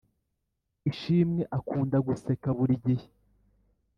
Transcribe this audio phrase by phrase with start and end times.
[0.89, 3.07] Ishimwe akunda guseka burigihe